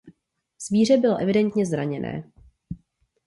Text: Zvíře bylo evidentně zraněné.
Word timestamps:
Zvíře 0.67 0.97
bylo 0.97 1.17
evidentně 1.21 1.65
zraněné. 1.65 2.31